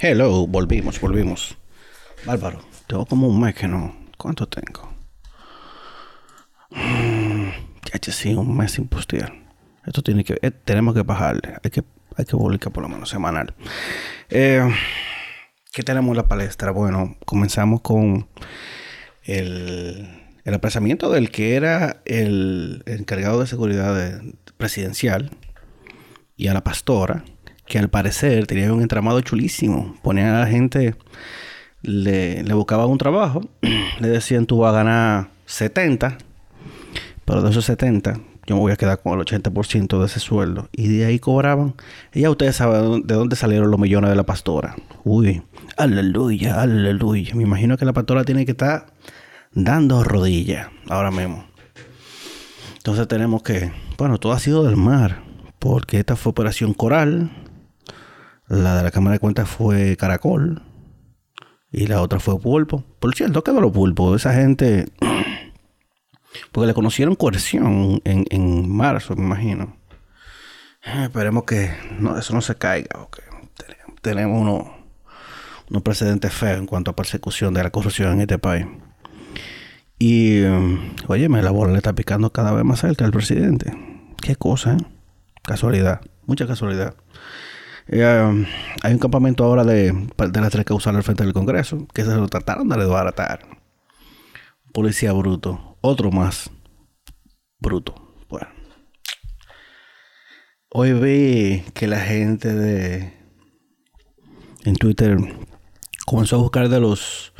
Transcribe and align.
Hello, 0.00 0.46
volvimos, 0.46 1.00
volvimos. 1.00 1.58
Bárbaro, 2.24 2.60
tengo 2.86 3.04
como 3.04 3.26
un 3.26 3.40
mes 3.40 3.56
que 3.56 3.66
no. 3.66 3.96
¿Cuánto 4.16 4.46
tengo? 4.46 4.88
Mm, 6.70 7.48
sí, 8.02 8.32
un 8.32 8.56
mes 8.56 8.70
sin 8.70 8.86
postear. 8.86 9.32
Esto 9.84 10.00
tiene 10.02 10.22
que, 10.22 10.38
eh, 10.40 10.52
tenemos 10.52 10.94
que 10.94 11.02
bajarle. 11.02 11.56
Hay 11.64 11.70
que, 11.72 11.82
hay 12.16 12.24
que 12.24 12.30
publicar 12.30 12.72
por 12.72 12.84
lo 12.84 12.88
menos 12.88 13.08
semanal. 13.08 13.54
Eh, 14.30 14.72
¿Qué 15.72 15.82
tenemos 15.82 16.10
en 16.12 16.18
la 16.18 16.28
palestra? 16.28 16.70
Bueno, 16.70 17.16
comenzamos 17.26 17.80
con 17.80 18.28
el, 19.24 20.08
el 20.44 20.54
apresamiento 20.54 21.10
del 21.10 21.32
que 21.32 21.56
era 21.56 22.02
el, 22.04 22.84
encargado 22.86 23.40
de 23.40 23.48
seguridad 23.48 24.22
presidencial 24.56 25.32
y 26.36 26.46
a 26.46 26.54
la 26.54 26.62
pastora, 26.62 27.24
que 27.68 27.78
al 27.78 27.88
parecer 27.88 28.46
tenía 28.46 28.72
un 28.72 28.82
entramado 28.82 29.20
chulísimo. 29.20 29.96
Ponían 30.02 30.34
a 30.34 30.40
la 30.40 30.46
gente, 30.46 30.94
le, 31.82 32.42
le 32.42 32.54
buscaban 32.54 32.88
un 32.88 32.98
trabajo, 32.98 33.42
le 34.00 34.08
decían 34.08 34.46
tú 34.46 34.58
vas 34.58 34.70
a 34.70 34.78
ganar 34.78 35.28
70, 35.46 36.18
pero 37.24 37.42
de 37.42 37.50
esos 37.50 37.64
70 37.66 38.20
yo 38.48 38.54
me 38.54 38.62
voy 38.62 38.72
a 38.72 38.76
quedar 38.76 38.98
con 39.02 39.12
el 39.12 39.26
80% 39.26 39.98
de 39.98 40.06
ese 40.06 40.20
sueldo. 40.20 40.70
Y 40.72 40.88
de 40.88 41.04
ahí 41.04 41.18
cobraban. 41.18 41.74
Y 42.14 42.22
ya 42.22 42.30
ustedes 42.30 42.56
saben 42.56 43.06
de 43.06 43.14
dónde 43.14 43.36
salieron 43.36 43.70
los 43.70 43.78
millones 43.78 44.08
de 44.08 44.16
la 44.16 44.24
pastora. 44.24 44.74
Uy, 45.04 45.42
aleluya, 45.76 46.62
aleluya. 46.62 47.34
Me 47.34 47.42
imagino 47.42 47.76
que 47.76 47.84
la 47.84 47.92
pastora 47.92 48.24
tiene 48.24 48.46
que 48.46 48.52
estar 48.52 48.86
dando 49.52 50.02
rodillas 50.02 50.68
ahora 50.88 51.10
mismo. 51.10 51.44
Entonces 52.78 53.06
tenemos 53.06 53.42
que, 53.42 53.70
bueno, 53.98 54.16
todo 54.16 54.32
ha 54.32 54.38
sido 54.38 54.64
del 54.64 54.76
mar. 54.76 55.20
Porque 55.58 55.98
esta 55.98 56.16
fue 56.16 56.30
Operación 56.30 56.72
Coral. 56.72 57.30
La 58.48 58.76
de 58.76 58.82
la 58.82 58.90
Cámara 58.90 59.14
de 59.14 59.20
Cuentas 59.20 59.48
fue 59.48 59.96
Caracol. 59.96 60.62
Y 61.70 61.86
la 61.86 62.00
otra 62.00 62.18
fue 62.18 62.40
Pulpo. 62.40 62.84
Por 62.98 63.14
cierto, 63.14 63.44
quedó 63.44 63.60
los 63.60 63.72
pulpos. 63.72 64.20
Esa 64.20 64.32
gente 64.32 64.86
porque 66.52 66.66
le 66.66 66.74
conocieron 66.74 67.14
coerción 67.14 68.00
en, 68.04 68.24
en 68.30 68.74
marzo, 68.74 69.14
me 69.16 69.24
imagino. 69.24 69.76
Eh, 70.84 71.04
esperemos 71.04 71.44
que 71.44 71.70
no, 71.98 72.18
eso 72.18 72.32
no 72.32 72.40
se 72.40 72.54
caiga. 72.54 72.90
Porque 72.98 73.22
tenemos 74.00 74.40
unos, 74.40 74.68
unos 75.70 75.82
precedentes 75.82 76.32
feos 76.32 76.58
en 76.58 76.66
cuanto 76.66 76.90
a 76.90 76.96
persecución 76.96 77.52
de 77.52 77.62
la 77.62 77.70
corrupción 77.70 78.12
en 78.14 78.20
este 78.22 78.38
país. 78.38 78.66
Y, 79.98 80.42
um, 80.42 80.94
oye, 81.08 81.28
la 81.28 81.50
bola 81.50 81.72
le 81.72 81.78
está 81.78 81.92
picando 81.92 82.30
cada 82.30 82.52
vez 82.52 82.64
más 82.64 82.80
cerca 82.80 83.04
al 83.04 83.10
presidente. 83.10 83.76
Qué 84.22 84.36
cosa, 84.36 84.74
¿eh? 84.74 84.78
Casualidad, 85.42 86.02
mucha 86.26 86.46
casualidad. 86.46 86.94
Eh, 87.90 88.22
um, 88.22 88.44
hay 88.82 88.92
un 88.92 88.98
campamento 88.98 89.44
ahora 89.44 89.64
de, 89.64 89.92
de 89.92 90.40
las 90.40 90.50
tres 90.50 90.64
causales 90.66 90.98
al 90.98 91.04
frente 91.04 91.24
del 91.24 91.32
Congreso 91.32 91.86
que 91.94 92.04
se 92.04 92.14
lo 92.14 92.28
trataron 92.28 92.68
de 92.68 92.76
desbaratar. 92.76 93.40
Policía 94.72 95.12
bruto 95.12 95.68
otro 95.80 96.10
más 96.10 96.50
bruto. 97.58 97.94
Bueno. 98.28 98.48
Hoy 100.70 100.92
vi 100.92 101.62
que 101.72 101.86
la 101.86 102.00
gente 102.00 102.52
de 102.52 103.14
en 104.64 104.76
Twitter 104.76 105.16
comenzó 106.04 106.36
a 106.36 106.40
buscar 106.40 106.68
de 106.68 106.80
los 106.80 107.32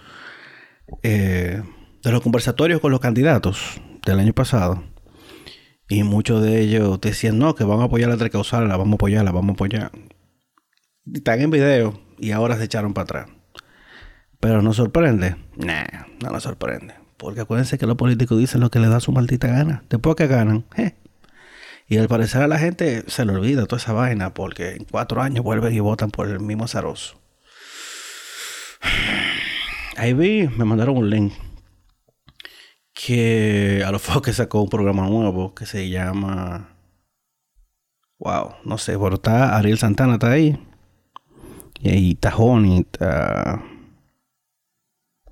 eh, 1.03 1.63
de 2.03 2.11
los 2.11 2.23
conversatorios 2.23 2.81
con 2.81 2.91
los 2.91 3.01
candidatos 3.01 3.81
del 4.07 4.21
año 4.21 4.33
pasado 4.33 4.83
y 5.91 6.05
muchos 6.05 6.43
de 6.43 6.61
ellos 6.61 7.01
decían 7.01 7.39
no 7.39 7.55
que 7.55 7.65
van 7.65 7.81
a 7.81 7.85
apoyar 7.85 8.09
la 8.09 8.17
la 8.17 8.77
vamos 8.77 8.93
a 8.93 8.95
apoyarla, 8.95 9.31
vamos 9.31 9.51
a 9.51 9.53
apoyar. 9.55 9.91
Están 11.14 11.41
en 11.41 11.51
video 11.51 12.01
y 12.19 12.33
ahora 12.33 12.56
se 12.56 12.64
echaron 12.64 12.95
para 12.95 13.05
atrás. 13.05 13.28
Pero 14.41 14.62
nos 14.62 14.77
sorprende. 14.77 15.37
Nah, 15.56 15.84
no 16.23 16.31
nos 16.31 16.42
sorprende. 16.42 16.95
Porque 17.17 17.41
acuérdense 17.41 17.78
que 17.78 17.87
los 17.87 17.97
políticos 17.97 18.39
dicen 18.39 18.61
lo 18.61 18.70
que 18.70 18.78
les 18.78 18.91
da 18.91 19.01
su 19.01 19.12
maldita 19.12 19.48
gana. 19.48 19.83
Después 19.91 20.17
que 20.17 20.27
ganan, 20.27 20.64
Y 21.89 21.98
al 21.98 22.08
parecer 22.08 22.42
a 22.42 22.48
la 22.48 22.58
gente 22.58 23.05
se 23.08 23.24
le 23.24 23.33
olvida 23.33 23.67
toda 23.67 23.80
esa 23.80 23.92
vaina 23.92 24.35
porque 24.35 24.77
en 24.77 24.85
cuatro 24.85 25.23
años 25.23 25.45
vuelven 25.45 25.74
y 25.74 25.80
votan 25.80 26.11
por 26.11 26.29
el 26.29 26.41
mismo 26.41 26.69
zaroso. 26.69 27.20
Ahí 29.96 30.13
vi, 30.13 30.48
me 30.48 30.64
mandaron 30.64 30.96
un 30.96 31.11
link 31.11 31.33
que 32.92 33.83
a 33.85 33.90
lo 33.90 34.01
que 34.23 34.33
sacó 34.33 34.63
un 34.63 34.69
programa 34.69 35.08
nuevo 35.08 35.55
que 35.55 35.67
se 35.67 35.89
llama 35.89 36.77
wow, 38.19 38.57
no 38.64 38.79
sé, 38.79 38.98
pero 38.98 39.14
está 39.14 39.57
Ariel 39.57 39.79
Santana 39.79 40.14
está 40.14 40.30
ahí. 40.30 40.58
Y 41.80 42.12
está 42.12 42.34
Honey, 42.36 42.80
está 42.80 43.62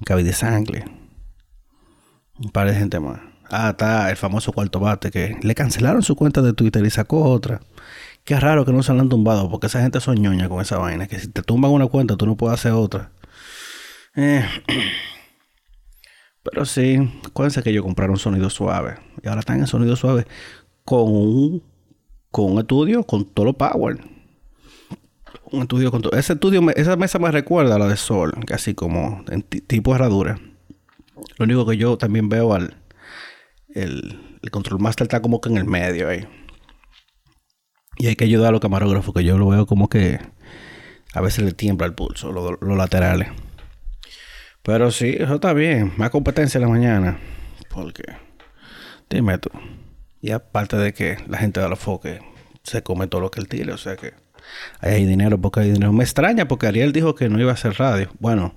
de 0.09 0.33
Sangre 0.33 0.85
un 2.39 2.51
par 2.51 2.69
de 2.69 2.75
gente 2.75 3.01
más. 3.01 3.21
Ah, 3.49 3.71
está 3.71 4.11
el 4.11 4.17
famoso 4.17 4.53
cuarto 4.53 4.81
bate 4.81 5.11
que 5.11 5.39
le 5.41 5.55
cancelaron 5.55 6.03
su 6.03 6.17
cuenta 6.17 6.43
de 6.43 6.53
Twitter 6.53 6.85
y 6.85 6.91
sacó 6.91 7.25
otra. 7.25 7.61
Qué 8.25 8.39
raro 8.41 8.65
que 8.65 8.73
no 8.73 8.83
se 8.83 8.93
la 8.93 9.03
han 9.03 9.09
tumbado 9.09 9.49
porque 9.49 9.69
esa 9.69 9.81
gente 9.81 10.01
son 10.01 10.17
ñoña 10.17 10.49
con 10.49 10.61
esa 10.61 10.79
vaina. 10.79 11.07
Que 11.07 11.19
si 11.21 11.29
te 11.29 11.43
tumban 11.43 11.71
una 11.71 11.87
cuenta 11.87 12.17
tú 12.17 12.27
no 12.27 12.37
puedes 12.37 12.59
hacer 12.59 12.73
otra. 12.73 13.11
Eh. 14.17 14.45
Pero 16.43 16.65
sí, 16.65 16.99
acuérdense 17.25 17.63
que 17.63 17.73
yo 17.73 17.83
compraron 17.83 18.17
sonido 18.19 18.51
suave. 18.51 18.97
Y 19.23 19.29
ahora 19.29 19.41
están 19.41 19.61
en 19.61 19.67
sonido 19.67 19.95
suave 19.97 20.27
con 20.85 21.03
un, 21.09 21.63
con 22.31 22.53
un 22.53 22.59
estudio 22.59 23.05
con 23.05 23.25
todo 23.25 23.47
lo 23.47 23.53
power. 23.53 23.99
Un 25.51 25.63
estudio 25.63 25.91
con 25.91 26.03
todo. 26.03 26.17
Ese 26.19 26.35
estudio, 26.35 26.69
esa 26.71 26.97
mesa 26.97 27.19
me 27.19 27.31
recuerda 27.31 27.77
a 27.77 27.79
la 27.79 27.87
de 27.87 27.97
Sol, 27.97 28.35
así 28.53 28.75
como 28.75 29.25
en 29.29 29.43
tipo 29.43 29.95
herradura. 29.95 30.39
Lo 31.39 31.45
único 31.45 31.67
que 31.67 31.77
yo 31.77 31.97
también 31.97 32.29
veo 32.29 32.55
al. 32.55 32.77
El 33.75 34.19
control 34.51 34.81
master 34.81 35.07
está 35.07 35.21
como 35.21 35.41
que 35.41 35.49
en 35.49 35.59
el 35.59 35.65
medio 35.65 36.09
ahí. 36.09 36.27
Y 37.99 38.09
hay 38.09 38.17
que 38.17 38.25
ayudar 38.25 38.49
a 38.49 38.53
los 38.53 38.61
camarógrafos, 38.61 39.15
que 39.15 39.25
yo 39.25 39.39
lo 39.39 39.49
veo 39.49 39.67
como 39.67 39.89
que 39.89 40.21
a 41.15 41.21
veces 41.21 41.45
le 41.45 41.53
tiembla 41.53 41.87
el 41.87 41.95
pulso, 41.95 42.31
los, 42.31 42.59
laterales. 42.61 43.29
Pero 44.63 44.91
sí, 44.91 45.17
eso 45.19 45.37
está 45.37 45.53
bien. 45.55 45.93
Más 45.97 46.11
competencia 46.11 46.59
en 46.59 46.63
la 46.65 46.69
mañana. 46.69 47.19
Porque, 47.71 48.05
dime 49.09 49.39
tú. 49.39 49.51
Y 50.21 50.33
aparte 50.33 50.77
de 50.77 50.93
que 50.93 51.17
la 51.27 51.39
gente 51.39 51.61
de 51.61 51.69
los 51.69 51.79
foques 51.79 52.21
se 52.63 52.83
come 52.83 53.07
todo 53.07 53.21
lo 53.21 53.31
que 53.31 53.41
él 53.41 53.49
tire, 53.49 53.73
o 53.73 53.79
sea 53.79 53.97
que 53.97 54.13
hay 54.81 55.05
dinero 55.05 55.41
porque 55.41 55.61
hay 55.61 55.71
dinero. 55.73 55.93
Me 55.93 56.05
extraña 56.05 56.49
porque 56.49 56.67
Ariel 56.67 56.93
dijo 56.93 57.15
que 57.15 57.29
no 57.29 57.41
iba 57.41 57.51
a 57.51 57.55
hacer 57.55 57.75
radio. 57.75 58.11
Bueno, 58.19 58.55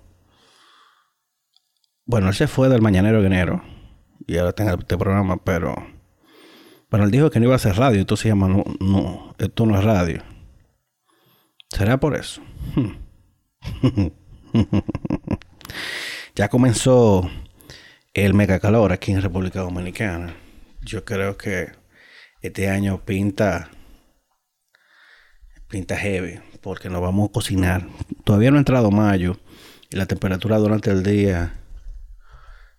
bueno, 2.06 2.28
él 2.30 2.34
se 2.34 2.48
fue 2.48 2.70
del 2.70 2.82
Mañanero 2.82 3.22
de 3.22 3.28
enero 3.28 3.64
y 4.26 4.38
ahora 4.38 4.54
en 4.58 4.80
este 4.80 4.98
programa, 4.98 5.38
pero. 5.44 5.76
Bueno, 6.90 7.06
él 7.06 7.12
dijo 7.12 7.30
que 7.30 7.40
no 7.40 7.46
iba 7.46 7.54
a 7.54 7.58
hacer 7.58 7.76
radio, 7.76 8.00
entonces 8.00 8.26
llama 8.26 8.48
no, 8.48 8.64
no, 8.80 9.36
esto 9.38 9.66
no 9.66 9.78
es 9.78 9.84
radio. 9.84 10.24
¿Será 11.70 12.00
por 12.00 12.16
eso? 12.16 12.42
ya 16.36 16.50
comenzó 16.50 17.30
el 18.14 18.34
mega 18.34 18.60
calor 18.60 18.92
aquí 18.92 19.12
en 19.12 19.22
República 19.22 19.62
Dominicana. 19.62 20.36
Yo 20.82 21.06
creo 21.06 21.38
que 21.38 21.72
este 22.42 22.70
año 22.70 23.06
pinta 23.06 23.70
pinta 25.70 25.96
heavy 25.96 26.40
porque 26.62 26.90
nos 26.90 27.02
vamos 27.02 27.30
a 27.30 27.32
cocinar. 27.32 27.88
Todavía 28.24 28.52
no 28.52 28.58
ha 28.58 28.60
entrado 28.60 28.92
mayo 28.92 29.38
y 29.90 29.96
la 29.96 30.06
temperatura 30.06 30.58
durante 30.58 30.92
el 30.92 31.04
día 31.04 31.60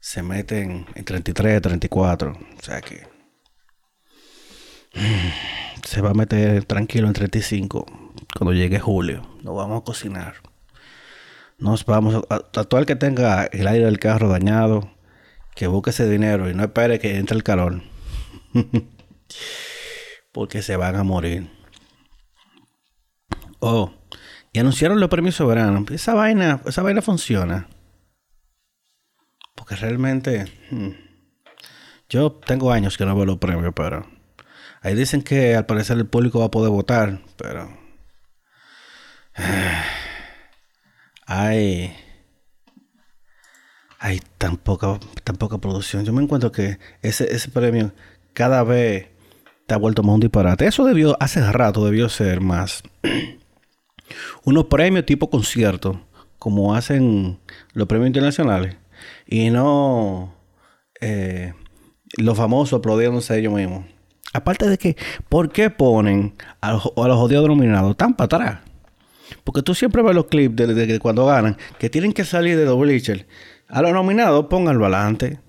se 0.00 0.22
meten 0.22 0.86
en 0.94 1.04
33, 1.04 1.62
34. 1.62 2.32
O 2.32 2.62
sea 2.62 2.80
que 2.80 3.06
se 5.84 6.00
va 6.00 6.10
a 6.10 6.14
meter 6.14 6.64
tranquilo 6.64 7.06
en 7.06 7.12
35 7.12 7.86
cuando 8.36 8.52
llegue 8.52 8.80
julio. 8.80 9.22
Nos 9.42 9.56
vamos 9.56 9.80
a 9.80 9.84
cocinar. 9.84 10.34
Nos 11.58 11.84
vamos 11.84 12.24
a, 12.28 12.34
a 12.34 12.64
todo 12.64 12.80
el 12.80 12.86
que 12.86 12.96
tenga 12.96 13.44
el 13.44 13.68
aire 13.68 13.84
del 13.84 13.98
carro 13.98 14.28
dañado, 14.28 14.90
que 15.54 15.66
busque 15.66 15.90
ese 15.90 16.08
dinero 16.08 16.48
y 16.48 16.54
no 16.54 16.64
espere 16.64 16.98
que 16.98 17.18
entre 17.18 17.36
el 17.36 17.42
calor. 17.42 17.82
Porque 20.32 20.62
se 20.62 20.76
van 20.76 20.96
a 20.96 21.02
morir. 21.02 21.59
Oh, 23.60 23.92
y 24.52 24.58
anunciaron 24.58 25.00
los 25.00 25.08
permisos 25.08 25.46
de 25.46 25.54
verano. 25.54 25.84
Esa 25.90 26.14
vaina, 26.14 26.60
esa 26.66 26.82
vaina 26.82 27.02
funciona. 27.02 27.68
Porque 29.54 29.76
realmente. 29.76 30.46
Hmm, 30.70 30.90
yo 32.08 32.32
tengo 32.32 32.72
años 32.72 32.96
que 32.96 33.06
no 33.06 33.14
veo 33.14 33.26
los 33.26 33.38
premios, 33.38 33.72
pero. 33.74 34.06
Ahí 34.82 34.94
dicen 34.94 35.22
que 35.22 35.54
al 35.56 35.66
parecer 35.66 35.98
el 35.98 36.06
público 36.06 36.40
va 36.40 36.46
a 36.46 36.50
poder 36.50 36.70
votar, 36.70 37.20
pero. 37.36 37.78
hay. 41.26 41.96
Hay 43.98 44.20
tan 44.38 44.56
poca, 44.56 44.98
tan 45.24 45.36
poca 45.36 45.58
producción. 45.58 46.04
Yo 46.06 46.12
me 46.14 46.22
encuentro 46.22 46.50
que 46.50 46.78
ese, 47.02 47.34
ese 47.34 47.50
premio 47.50 47.92
cada 48.32 48.64
vez 48.64 49.08
te 49.66 49.74
ha 49.74 49.76
vuelto 49.76 50.02
más 50.02 50.14
un 50.14 50.20
disparate. 50.20 50.66
Eso 50.66 50.84
debió, 50.84 51.16
hace 51.20 51.40
rato 51.52 51.84
debió 51.84 52.08
ser 52.08 52.40
más 52.40 52.82
unos 54.44 54.66
premios 54.66 55.06
tipo 55.06 55.30
concierto, 55.30 56.00
como 56.38 56.74
hacen 56.74 57.38
los 57.72 57.86
premios 57.86 58.08
internacionales, 58.08 58.76
y 59.26 59.50
no 59.50 60.34
eh, 61.00 61.54
los 62.16 62.36
famosos 62.36 62.78
aplaudiéndose 62.78 63.38
ellos 63.38 63.52
mismos. 63.52 63.84
Aparte 64.32 64.68
de 64.68 64.78
que, 64.78 64.96
¿por 65.28 65.50
qué 65.50 65.70
ponen 65.70 66.34
a 66.60 66.72
los, 66.72 66.86
a 66.86 67.14
jodidos 67.14 67.48
nominados 67.48 67.96
tan 67.96 68.14
para 68.14 68.26
atrás? 68.26 68.60
Porque 69.44 69.62
tú 69.62 69.74
siempre 69.74 70.02
ves 70.02 70.14
los 70.14 70.26
clips 70.26 70.56
de, 70.56 70.98
cuando 71.00 71.26
ganan, 71.26 71.56
que 71.78 71.90
tienen 71.90 72.12
que 72.12 72.24
salir 72.24 72.56
de 72.56 72.64
los 72.64 72.78
bleachers. 72.78 73.26
A 73.68 73.82
los 73.82 73.92
nominados, 73.92 74.46
pónganlo 74.46 74.84
adelante. 74.86 75.40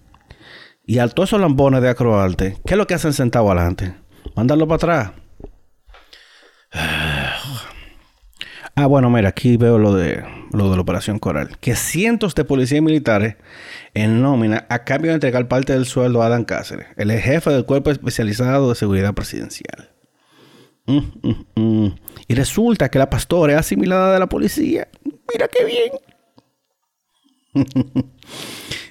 Y 0.86 1.00
a 1.00 1.08
todos 1.08 1.30
esos 1.30 1.42
lambones 1.42 1.82
de 1.82 1.90
acroarte, 1.90 2.58
¿qué 2.66 2.74
es 2.74 2.78
lo 2.78 2.88
que 2.88 2.96
hacen 2.96 3.14
sentado 3.14 3.52
adelante? 3.52 3.94
Mandarlo 4.36 4.68
para 4.68 4.76
atrás. 4.76 5.12
Ah, 8.76 8.86
bueno, 8.86 9.10
mira, 9.10 9.30
aquí 9.30 9.58
veo 9.58 9.78
lo 9.78 9.94
de 9.94 10.24
lo 10.54 10.70
de 10.70 10.76
la 10.76 10.82
operación 10.82 11.20
Coral. 11.20 11.58
Que 11.60 11.76
cientos 11.76 12.36
de 12.36 12.46
policías 12.46 12.82
militares 12.82 13.36
en 13.94 14.22
nómina 14.22 14.66
a 14.70 14.84
cambio 14.84 15.12
de 15.12 15.16
entregar 15.16 15.48
parte 15.48 15.74
del 15.74 15.86
sueldo 15.86 16.22
a 16.22 16.28
Adán 16.28 16.46
Cáceres, 16.46 16.88
el 16.98 17.12
jefe 17.12 17.50
del 17.50 17.66
cuerpo 17.66 17.92
especializado 17.92 18.70
de 18.70 18.76
seguridad 18.76 19.14
presidencial. 19.14 19.90
Mm, 20.86 21.00
mm, 21.22 21.46
mm. 21.56 21.96
Y 22.28 22.36
resulta 22.36 22.90
que 22.90 23.00
la 23.00 23.10
pastora 23.10 23.54
es 23.54 23.60
asimilada 23.60 24.14
de 24.14 24.20
la 24.20 24.28
policía. 24.28 24.88
Mira 25.32 25.48
qué 25.48 25.66
bien. 25.66 25.92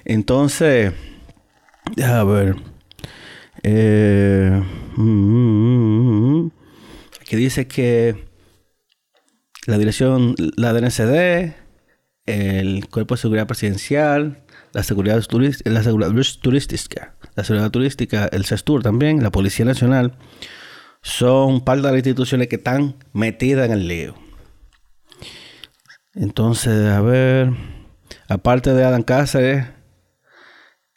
Entonces, 0.05 0.93
a 2.03 2.23
ver. 2.23 2.55
Eh, 3.63 4.63
aquí 7.21 7.35
dice 7.35 7.67
que 7.67 8.30
la 9.67 9.77
dirección, 9.77 10.35
la 10.57 10.73
DNCD, 10.73 11.53
el 12.25 12.87
Cuerpo 12.89 13.15
de 13.15 13.21
Seguridad 13.21 13.47
Presidencial, 13.47 14.43
la 14.73 14.83
Seguridad, 14.83 15.15
la 15.65 15.83
seguridad 15.83 16.11
Turística, 16.41 17.15
la 17.35 17.43
Seguridad 17.43 17.71
Turística, 17.71 18.25
el 18.31 18.45
CESTUR 18.45 18.83
también, 18.83 19.23
la 19.23 19.31
Policía 19.31 19.65
Nacional, 19.65 20.17
son 21.01 21.61
parte 21.61 21.81
de 21.81 21.87
las 21.89 21.97
instituciones 21.97 22.47
que 22.47 22.57
están 22.57 22.95
metidas 23.13 23.65
en 23.65 23.71
el 23.73 23.87
lío. 23.87 24.15
Entonces, 26.13 26.89
a 26.89 27.01
ver, 27.01 27.51
aparte 28.27 28.73
de 28.73 28.83
Adam 28.83 29.03
Cáceres, 29.03 29.67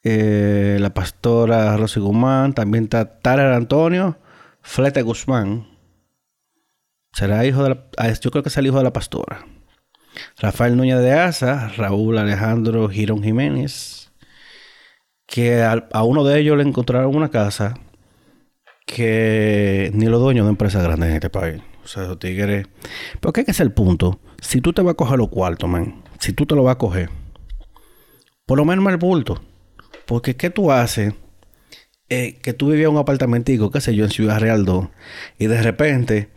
eh, 0.03 0.77
la 0.81 0.93
pastora 0.93 1.77
Rosy 1.77 2.01
Guzmán, 2.01 2.53
también 2.53 2.85
está 2.85 3.21
Tara 3.21 3.57
Antonio 3.57 4.19
Flete 4.61 5.03
Guzmán. 5.03 5.74
Será 7.15 7.47
hijo 7.47 7.63
de 7.63 7.71
la, 7.71 7.87
ah, 7.97 8.13
yo 8.13 8.31
creo 8.31 8.43
que 8.43 8.49
es 8.49 8.57
el 8.57 8.67
hijo 8.67 8.79
de 8.79 8.85
la 8.85 8.93
pastora. 8.93 9.47
Rafael 10.39 10.77
Núñez 10.77 10.99
de 10.99 11.13
Asa, 11.13 11.69
Raúl 11.77 12.19
Alejandro 12.19 12.89
Girón 12.89 13.23
Jiménez, 13.23 14.13
que 15.27 15.63
a, 15.63 16.03
uno 16.03 16.25
de 16.25 16.41
ellos 16.41 16.57
le 16.57 16.65
encontraron 16.65 17.15
una 17.15 17.31
casa 17.31 17.75
que 18.87 19.91
ni 19.95 20.07
los 20.07 20.21
dueños 20.21 20.47
de 20.47 20.51
empresas 20.51 20.83
grandes 20.83 21.09
en 21.09 21.15
este 21.15 21.31
país. 21.31 21.63
O 21.85 21.87
sea, 21.87 22.05
los 22.05 22.19
tigres. 22.19 22.67
Pero 23.21 23.33
¿qué 23.33 23.45
es 23.47 23.61
el 23.61 23.73
punto? 23.73 24.21
Si 24.41 24.61
tú 24.61 24.73
te 24.73 24.83
vas 24.83 24.93
a 24.93 24.97
coger 24.97 25.19
los 25.19 25.29
cuartos, 25.29 25.69
man, 25.69 26.03
si 26.19 26.33
tú 26.33 26.47
te 26.47 26.55
lo 26.55 26.65
vas 26.65 26.75
a 26.75 26.79
coger, 26.79 27.11
por 28.47 28.59
lo 28.59 28.65
menos 28.65 28.87
el 28.89 28.97
bulto. 28.97 29.41
Porque 30.07 30.37
¿qué 30.37 30.51
tú 30.51 30.73
haces? 30.73 31.15
Eh, 32.09 32.39
que 32.43 32.53
tú 32.53 32.69
vivías 32.71 32.91
un 32.91 32.99
apartamentico, 32.99 33.71
qué 33.71 33.81
sé 33.81 33.95
yo, 33.95 34.05
en 34.05 34.11
Ciudad 34.11 34.39
Real 34.39 34.65
2, 34.65 34.89
y 35.39 35.47
de 35.47 35.63
repente 35.63 36.29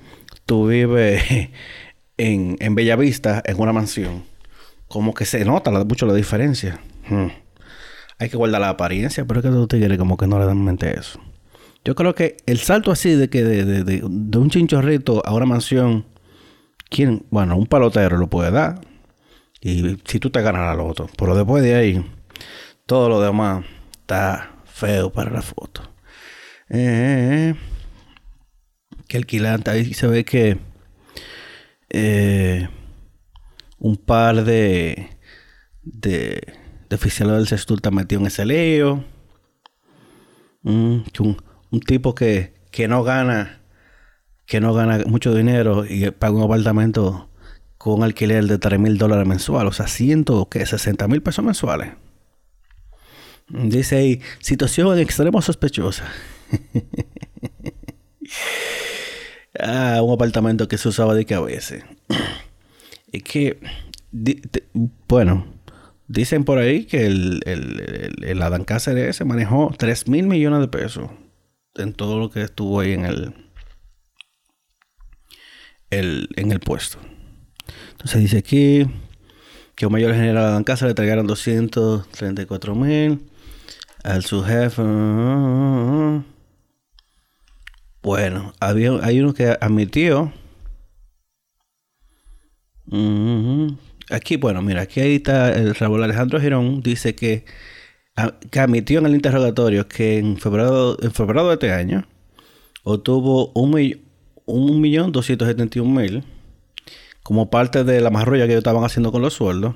tú 0.48 0.68
vives 0.68 1.22
en, 2.18 2.58
en 2.60 2.74
Bellavista, 2.74 3.44
en 3.46 3.60
una 3.60 3.74
mansión. 3.74 4.24
Como 4.88 5.14
que 5.14 5.26
se 5.26 5.46
nota 5.46 5.70
mucho 5.70 6.08
la 6.08 6.16
diferencia. 6.16 6.80
Hmm. 7.08 7.28
Hay 8.18 8.30
que 8.30 8.38
guardar 8.38 8.62
la 8.62 8.70
apariencia, 8.70 9.26
pero 9.26 9.42
es 9.42 9.46
que 9.46 9.52
los 9.52 9.68
tigres 9.68 10.00
como 10.00 10.18
que 10.18 10.26
no 10.26 10.40
le 10.40 10.46
dan 10.46 10.64
mente 10.64 10.98
eso. 10.98 11.20
Yo 11.86 11.94
creo 11.94 12.16
que 12.16 12.38
el 12.48 12.58
salto 12.58 12.92
así 12.92 13.12
de 13.12 13.30
que 13.30 13.44
de, 13.44 14.04
un 14.04 14.50
chinchorrito 14.50 15.22
a 15.26 15.34
una 15.34 15.46
mansión, 15.46 16.06
¿quién? 16.90 17.26
Bueno, 17.30 17.56
un 17.58 17.68
palotero 17.68 18.18
lo 18.18 18.28
puede 18.28 18.50
dar. 18.50 18.82
Y 19.62 19.98
si 20.06 20.20
tú 20.20 20.30
te 20.30 20.42
ganas 20.42 20.62
la 20.62 20.76
loto. 20.76 21.10
Pero 21.18 21.36
después 21.36 21.64
de 21.64 21.76
ahí, 21.76 22.06
todo 22.86 23.10
lo 23.10 23.22
demás 23.22 23.66
está 23.92 24.52
feo 24.66 25.12
para 25.12 25.32
la 25.32 25.42
foto. 25.42 25.82
Eh, 26.70 27.54
que 29.07 29.18
alquilante. 29.18 29.71
Ahí 29.71 29.94
se 29.94 30.07
ve 30.07 30.25
que 30.25 30.57
eh, 31.89 32.68
un 33.80 33.98
par 33.98 34.44
de, 34.44 35.09
de, 35.83 36.42
oficiales 36.92 37.36
del 37.36 37.48
CESTUR 37.48 37.77
está 37.77 37.92
metido 37.92 38.21
en 38.21 38.27
ese 38.27 38.45
lío. 38.45 39.04
Mm, 40.63 41.01
un 41.71 41.80
tipo 41.81 42.15
que, 42.15 42.54
que 42.71 42.88
no 42.88 43.04
gana 43.04 43.57
que 44.48 44.62
no 44.62 44.74
gana 44.74 45.00
mucho 45.06 45.36
dinero 45.36 45.86
y 45.86 46.09
paga 46.12 46.33
un 46.33 46.42
apartamento 46.42 47.30
con 47.77 47.95
un 47.95 48.04
alquiler 48.04 48.45
de 48.45 48.57
3 48.57 48.80
mil 48.80 48.98
dólares 48.98 49.27
mensual, 49.27 49.68
o 49.68 49.74
sea, 49.74 49.88
ciento, 49.88 50.48
que 50.50 50.65
60 50.65 51.07
mil 51.07 51.21
pesos 51.21 51.44
mensuales. 51.44 51.92
Dice 53.50 53.98
ahí, 53.98 54.21
situación 54.39 54.94
en 54.94 55.00
extremo 55.00 55.42
sospechosa. 55.42 56.06
ah, 59.59 60.01
un 60.04 60.13
apartamento 60.13 60.68
que 60.68 60.77
se 60.77 60.89
usaba 60.89 61.13
de 61.13 61.25
que 61.25 61.36
a. 61.36 61.86
Es 63.09 63.24
que, 63.24 63.57
bueno, 65.07 65.48
dicen 66.07 66.44
por 66.44 66.57
ahí 66.57 66.83
que 66.83 67.06
el, 67.06 67.42
el, 67.45 68.15
el, 68.21 68.42
Adán 68.42 68.65
Cáceres 68.65 69.15
se 69.15 69.24
manejó 69.24 69.74
3 69.77 70.09
mil 70.09 70.27
millones 70.27 70.59
de 70.59 70.68
pesos 70.68 71.09
en 71.75 71.94
todo 71.94 72.19
lo 72.19 72.30
que 72.30 72.42
estuvo 72.42 72.81
ahí 72.81 72.92
en 72.92 73.06
el, 73.06 73.33
el 75.89 76.27
en 76.36 76.51
el 76.51 76.59
puesto. 76.59 76.98
Entonces 77.92 78.21
dice 78.21 78.38
aquí 78.39 78.88
que 79.75 79.86
un 79.86 79.94
mayor 79.94 80.13
general 80.13 80.57
en 80.57 80.63
casa 80.63 80.86
le 80.86 80.92
entregaron 80.92 81.27
234 81.27 82.75
mil 82.75 83.21
al 84.04 84.24
su 84.24 84.44
jefe. 84.44 84.83
Bueno, 88.07 88.54
había, 88.62 88.92
hay 89.04 89.19
uno 89.19 89.33
que 89.33 89.57
admitió. 89.59 90.31
Aquí, 94.09 94.38
bueno, 94.38 94.62
mira, 94.62 94.83
aquí 94.83 95.01
ahí 95.01 95.15
está 95.15 95.54
el 95.54 95.76
Raúl 95.76 96.02
Alejandro 96.02 96.40
Girón. 96.40 96.80
Dice 96.81 97.16
que 97.16 97.44
admitió 98.16 98.99
en 98.99 99.07
el 99.07 99.16
interrogatorio 99.16 99.90
que 99.90 100.19
en 100.19 100.37
febrero, 100.37 100.95
en 101.02 101.11
febrero 101.11 101.49
de 101.49 101.56
este 101.56 101.73
año 101.73 102.07
obtuvo 102.83 103.52
un, 103.54 103.71
millón 104.80 105.11
doscientos 105.11 105.54
mil 105.83 106.23
como 107.23 107.49
parte 107.49 107.83
de 107.83 107.99
la 107.99 108.09
marrolla 108.09 108.45
que 108.45 108.54
ellos 108.54 108.61
estaban 108.61 108.85
haciendo 108.85 109.11
con 109.11 109.21
los 109.21 109.33
sueldos 109.33 109.76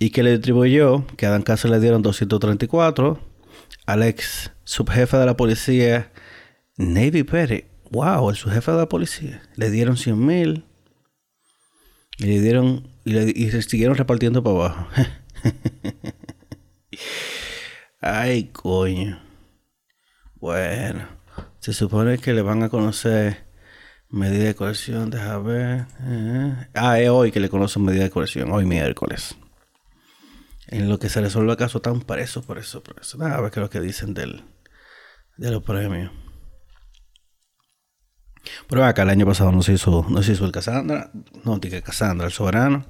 y 0.00 0.10
que 0.10 0.24
le 0.24 0.34
atribuyó 0.34 1.06
que 1.16 1.26
a 1.26 1.30
Dan 1.30 1.42
Caso 1.42 1.68
le 1.68 1.78
dieron 1.78 2.02
234 2.02 3.20
al 3.86 4.02
ex 4.02 4.50
subjefe 4.64 5.16
de 5.16 5.26
la 5.26 5.36
policía 5.36 6.10
Navy 6.76 7.22
Perry 7.22 7.66
wow 7.90 8.30
el 8.30 8.36
subjefe 8.36 8.72
de 8.72 8.78
la 8.78 8.88
policía 8.88 9.42
le 9.56 9.70
dieron 9.70 9.96
100 9.96 10.26
mil 10.26 10.64
y 12.18 12.26
le 12.26 12.40
dieron 12.40 12.88
y, 13.04 13.12
le, 13.12 13.50
se 13.50 13.62
siguieron 13.62 13.96
repartiendo 13.96 14.42
para 14.42 14.56
abajo 14.56 14.88
Ay, 18.04 18.50
coño. 18.52 19.22
Bueno, 20.34 21.06
se 21.60 21.72
supone 21.72 22.18
que 22.18 22.32
le 22.32 22.42
van 22.42 22.64
a 22.64 22.68
conocer 22.68 23.46
medida 24.08 24.44
de 24.44 24.56
coerción, 24.56 25.08
deja 25.08 25.38
ver. 25.38 25.86
Eh. 26.00 26.66
Ah, 26.74 26.98
es 26.98 27.08
hoy 27.08 27.30
que 27.30 27.38
le 27.38 27.48
conocen 27.48 27.84
medida 27.84 28.02
de 28.02 28.10
coerción, 28.10 28.50
hoy 28.50 28.66
miércoles. 28.66 29.36
En 30.66 30.88
lo 30.88 30.98
que 30.98 31.08
se 31.08 31.20
resuelve 31.20 31.52
el 31.52 31.56
caso 31.56 31.78
están 31.78 32.00
presos 32.00 32.44
por 32.44 32.58
eso, 32.58 32.82
por 32.82 33.00
eso. 33.00 33.22
A 33.22 33.40
ver 33.40 33.52
qué 33.52 33.60
es 33.60 33.62
lo 33.62 33.70
que 33.70 33.80
dicen 33.80 34.14
del, 34.14 34.42
de 35.36 35.50
los 35.52 35.62
premios. 35.62 36.10
Pero 38.68 38.84
acá 38.84 39.02
el 39.02 39.10
año 39.10 39.26
pasado 39.26 39.52
no 39.52 39.62
se 39.62 39.72
hizo, 39.72 40.04
no 40.08 40.22
se 40.22 40.32
hizo 40.32 40.44
el 40.44 40.52
Cassandra, 40.52 41.10
no, 41.44 41.58
dije 41.58 41.82
Cassandra, 41.82 42.26
el 42.26 42.32
soberano. 42.32 42.84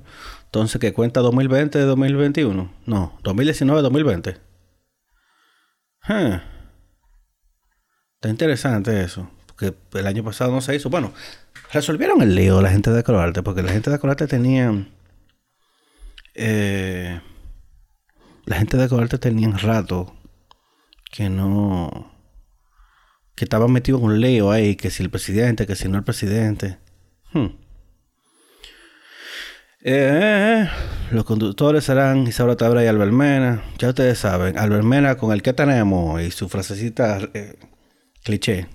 Entonces, 0.44 0.80
¿qué 0.80 0.92
cuenta 0.92 1.20
2020 1.20 1.78
de 1.78 1.84
2021? 1.84 2.72
No, 2.86 3.18
2019 3.22 3.82
2020. 3.82 4.36
Está 8.22 8.28
interesante 8.28 9.02
eso. 9.02 9.30
Porque 9.46 9.74
el 9.94 10.06
año 10.06 10.22
pasado 10.24 10.52
no 10.52 10.60
se 10.60 10.74
hizo. 10.74 10.90
Bueno, 10.90 11.12
resolvieron 11.72 12.22
el 12.22 12.34
lío 12.34 12.60
la 12.60 12.70
gente 12.70 12.90
de 12.90 13.02
Croarte. 13.02 13.42
Porque 13.42 13.62
la 13.62 13.72
gente 13.72 13.90
de 13.90 13.98
Croarte 13.98 14.26
tenía. 14.26 14.86
Eh, 16.34 17.20
la 18.44 18.56
gente 18.56 18.76
de 18.76 18.88
Croarte 18.88 19.18
tenían 19.18 19.58
rato 19.58 20.14
que 21.10 21.30
no. 21.30 22.11
Que 23.34 23.44
estaban 23.44 23.72
metidos 23.72 24.00
un 24.02 24.20
lío 24.20 24.50
ahí. 24.50 24.76
Que 24.76 24.90
si 24.90 25.02
el 25.02 25.10
presidente, 25.10 25.66
que 25.66 25.76
si 25.76 25.88
no 25.88 25.98
el 25.98 26.04
presidente. 26.04 26.78
Hmm. 27.32 27.62
Eh, 29.84 30.68
los 31.10 31.24
conductores 31.24 31.82
serán 31.84 32.26
Isabel 32.28 32.56
Tabra 32.56 32.84
y 32.84 32.86
Albermena. 32.86 33.64
Ya 33.78 33.88
ustedes 33.88 34.18
saben, 34.18 34.56
Albermena 34.56 35.16
con 35.16 35.32
el 35.32 35.42
que 35.42 35.52
tenemos 35.52 36.22
y 36.22 36.30
su 36.30 36.48
frasecita 36.48 37.18
eh, 37.34 37.58
cliché. 38.22 38.68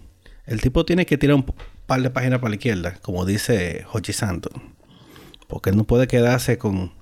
El 0.46 0.60
tipo 0.62 0.86
tiene 0.86 1.06
que 1.06 1.18
tirar 1.18 1.36
un 1.36 1.46
par 1.86 2.02
de 2.02 2.10
páginas 2.10 2.40
para 2.40 2.50
la 2.50 2.56
izquierda, 2.56 3.00
como 3.02 3.26
dice 3.26 3.84
Jochi 3.86 4.12
Santos. 4.12 4.52
Porque 5.48 5.72
no 5.72 5.86
puede 5.86 6.08
quedarse 6.08 6.58
con, 6.58 6.94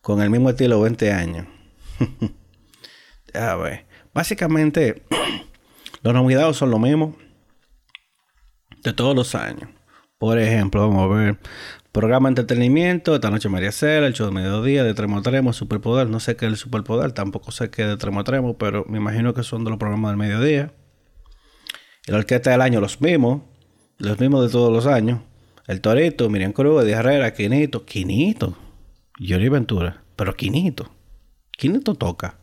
con 0.00 0.22
el 0.22 0.30
mismo 0.30 0.50
estilo 0.50 0.80
20 0.80 1.12
años. 1.12 1.46
A 3.34 3.56
ver. 3.56 3.86
Básicamente, 4.14 5.02
los 6.02 6.14
nominados 6.14 6.56
son 6.56 6.70
lo 6.70 6.78
mismo 6.78 7.16
de 8.82 8.92
todos 8.92 9.14
los 9.14 9.34
años. 9.34 9.70
Por 10.18 10.38
ejemplo, 10.38 10.88
vamos 10.88 11.04
a 11.04 11.14
ver 11.14 11.38
programa 11.92 12.28
de 12.28 12.40
entretenimiento, 12.40 13.14
esta 13.14 13.30
noche 13.30 13.48
María 13.48 13.72
Cera, 13.72 14.06
el 14.06 14.12
show 14.12 14.26
de 14.26 14.32
mediodía 14.32 14.84
de 14.84 14.94
Tremo 14.94 15.22
Tremo, 15.22 15.52
Superpoder, 15.52 16.08
no 16.08 16.20
sé 16.20 16.36
qué 16.36 16.46
es 16.46 16.52
el 16.52 16.56
Superpoder, 16.56 17.12
tampoco 17.12 17.50
sé 17.50 17.70
qué 17.70 17.82
es 17.82 17.88
de 17.88 17.96
Tremo 17.96 18.22
Tremo, 18.22 18.56
pero 18.56 18.84
me 18.88 18.98
imagino 18.98 19.34
que 19.34 19.42
son 19.42 19.64
de 19.64 19.70
los 19.70 19.78
programas 19.78 20.12
del 20.12 20.18
mediodía. 20.18 20.72
El 22.06 22.14
orquesta 22.14 22.50
del 22.50 22.60
año, 22.60 22.80
los 22.80 23.00
mismos, 23.00 23.42
los 23.98 24.18
mismos 24.20 24.46
de 24.46 24.52
todos 24.52 24.72
los 24.72 24.86
años. 24.86 25.20
El 25.66 25.80
Torito, 25.80 26.28
Miriam 26.30 26.52
Cruz, 26.52 26.82
Eddie 26.82 26.94
Herrera, 26.94 27.34
Quinito, 27.34 27.84
Quinito, 27.84 28.56
Johnny 29.18 29.48
Ventura, 29.48 30.02
pero 30.16 30.34
Quinito, 30.34 30.90
Quinito 31.52 31.94
toca. 31.94 32.39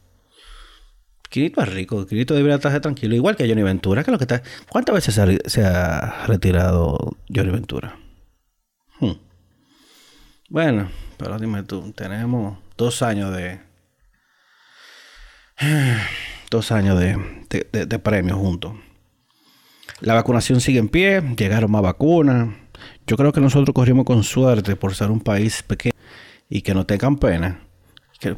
Quinito 1.29 1.61
es 1.61 1.73
rico, 1.73 2.05
Quinito 2.05 2.33
debería 2.33 2.55
estar 2.55 2.79
tranquilo, 2.79 3.15
igual 3.15 3.35
que 3.35 3.47
Johnny 3.47 3.63
Ventura. 3.63 4.03
que 4.03 4.11
lo 4.11 4.17
que 4.17 4.23
está? 4.23 4.41
¿Cuántas 4.69 4.95
veces 4.95 5.13
se 5.45 5.65
ha, 5.65 6.25
retirado 6.27 7.17
Johnny 7.33 7.51
Ventura? 7.51 7.97
Hmm. 8.99 9.13
Bueno, 10.49 10.89
pero 11.17 11.37
dime 11.37 11.63
tú, 11.63 11.91
tenemos 11.91 12.57
dos 12.77 13.01
años 13.01 13.35
de. 13.35 13.59
Dos 16.49 16.71
años 16.71 16.97
de, 16.97 17.17
de, 17.73 17.99
premios 17.99 18.37
juntos. 18.37 18.73
La 19.99 20.13
vacunación 20.13 20.61
sigue 20.61 20.79
en 20.79 20.87
pie, 20.87 21.21
llegaron 21.35 21.69
más 21.69 21.81
vacunas. 21.81 22.55
Yo 23.05 23.17
creo 23.17 23.33
que 23.33 23.41
nosotros 23.41 23.73
corrimos 23.73 24.05
con 24.05 24.23
suerte 24.23 24.77
por 24.77 24.95
ser 24.95 25.11
un 25.11 25.19
país 25.19 25.61
pequeño 25.61 25.93
y 26.49 26.61
que 26.61 26.73
no 26.73 26.85
tengan 26.85 27.17
pena. 27.17 27.59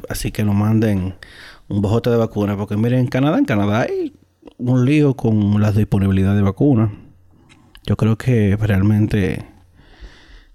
así 0.08 0.32
que 0.32 0.42
nos 0.44 0.56
manden 0.56 1.14
un 1.70 1.80
bojote 1.80 2.10
de 2.10 2.16
vacunas. 2.16 2.56
Porque 2.56 2.76
miren, 2.76 3.00
en 3.00 3.06
Canadá, 3.06 3.38
en 3.38 3.46
Canadá 3.46 3.82
hay 3.82 4.12
un 4.58 4.84
lío 4.84 5.14
con 5.14 5.60
la 5.60 5.72
disponibilidad 5.72 6.34
de 6.34 6.42
vacunas. 6.42 6.90
Yo 7.86 7.96
creo 7.96 8.18
que 8.18 8.56
realmente 8.56 9.46